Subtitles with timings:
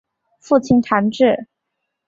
[0.39, 1.45] 父亲谭智。